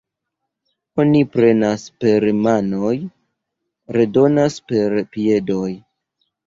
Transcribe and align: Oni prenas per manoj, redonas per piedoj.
Oni 1.03 1.21
prenas 1.35 1.85
per 2.05 2.27
manoj, 2.47 2.95
redonas 4.01 4.61
per 4.75 5.01
piedoj. 5.15 5.73